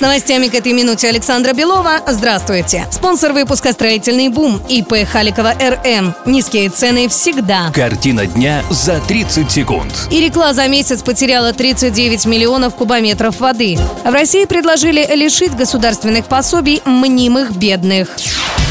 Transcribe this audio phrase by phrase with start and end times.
[0.00, 2.00] С новостями к этой минуте Александра Белова.
[2.06, 2.86] Здравствуйте.
[2.90, 6.14] Спонсор выпуска «Строительный бум» ИП Халикова РМ.
[6.24, 7.70] Низкие цены всегда.
[7.74, 9.92] Картина дня за 30 секунд.
[10.10, 13.78] Ирикла за месяц потеряла 39 миллионов кубометров воды.
[14.02, 18.08] В России предложили лишить государственных пособий мнимых бедных.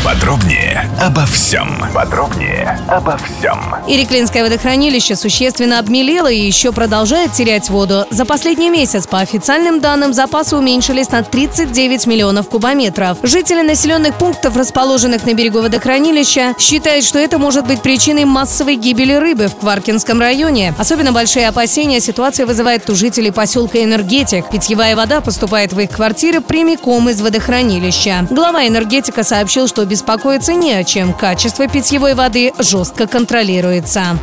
[0.06, 1.84] Подробнее обо всем.
[1.94, 3.60] Подробнее обо всем.
[3.86, 8.06] Иреклинское водохранилище существенно обмелело и еще продолжает терять воду.
[8.10, 13.18] За последний месяц, по официальным данным, запасы уменьшились на 39 миллионов кубометров.
[13.24, 19.14] Жители населенных пунктов, расположенных на берегу водохранилища, считают, что это может быть причиной массовой гибели
[19.14, 20.74] рыбы в Кваркинском районе.
[20.78, 24.50] Особенно большие опасения ситуация вызывает у жителей поселка Энергетик.
[24.50, 28.28] Питьевая вода поступает в их квартиры прямиком из водохранилища.
[28.30, 31.14] Глава энергетика сообщил, что беспокоиться не о чем.
[31.14, 34.18] Качество питьевой воды жестко контролируется.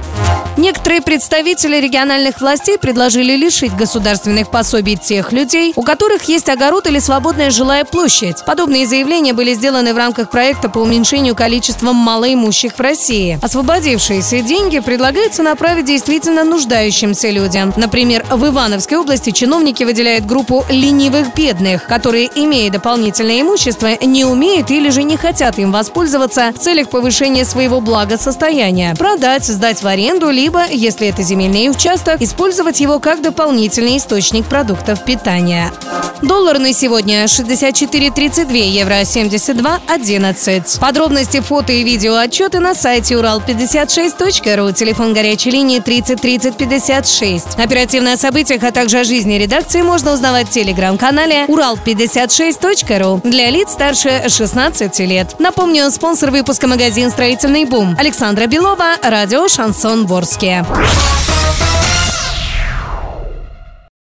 [0.56, 6.98] Некоторые представители региональных властей предложили лишить государственных пособий тех людей, у которых есть огород или
[6.98, 8.42] свободная жилая площадь.
[8.47, 13.39] Подобные заявления были сделаны в рамках проекта по уменьшению количества малоимущих в России.
[13.42, 17.75] Освободившиеся деньги предлагается направить действительно нуждающимся людям.
[17.77, 24.70] Например, в Ивановской области чиновники выделяют группу ленивых бедных, которые, имея дополнительное имущество, не умеют
[24.70, 25.19] или же не
[25.57, 28.95] хотят им воспользоваться в целях повышения своего благосостояния.
[28.97, 35.05] Продать, сдать в аренду, либо, если это земельный участок, использовать его как дополнительный источник продуктов
[35.05, 35.73] питания.
[36.22, 40.81] Доллар на сегодня 64.32, евро 72.11.
[40.81, 47.59] Подробности, фото и видео отчеты на сайте урал56.ру, телефон горячей линии 30 30 56.
[47.59, 53.72] Оперативно о событиях, а также о жизни редакции можно узнавать в телеграм-канале урал56.ру для лиц
[53.72, 55.37] старше 16 лет.
[55.39, 60.65] Напомню, спонсор выпуска магазин «Строительный бум» Александра Белова, радио «Шансон Ворске».